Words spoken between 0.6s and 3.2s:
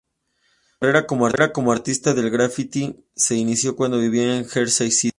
carrera como artista del grafiti